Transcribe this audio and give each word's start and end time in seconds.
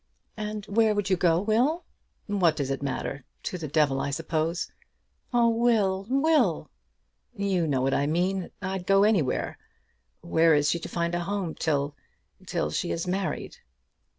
"And 0.35 0.65
where 0.65 0.95
would 0.95 1.11
you 1.11 1.15
go, 1.15 1.39
Will?" 1.39 1.85
"What 2.25 2.55
does 2.55 2.71
it 2.71 2.81
matter? 2.81 3.23
To 3.43 3.59
the 3.59 3.67
devil, 3.67 4.01
I 4.01 4.09
suppose." 4.09 4.71
"Oh, 5.31 5.47
Will, 5.49 6.07
Will!" 6.09 6.71
"You 7.35 7.67
know 7.67 7.81
what 7.83 7.93
I 7.93 8.07
mean. 8.07 8.49
I'd 8.63 8.87
go 8.87 9.03
anywhere. 9.03 9.59
Where 10.21 10.55
is 10.55 10.71
she 10.71 10.79
to 10.79 10.89
find 10.89 11.13
a 11.13 11.19
home 11.19 11.53
till, 11.53 11.95
till 12.47 12.71
she 12.71 12.89
is 12.89 13.05
married?" 13.05 13.57